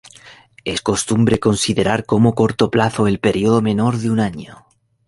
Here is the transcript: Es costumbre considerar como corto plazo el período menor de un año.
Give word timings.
Es 0.65 0.81
costumbre 0.81 1.39
considerar 1.39 2.07
como 2.07 2.33
corto 2.33 2.71
plazo 2.71 3.05
el 3.05 3.19
período 3.19 3.61
menor 3.61 3.97
de 3.99 4.09
un 4.09 4.19
año. 4.19 4.65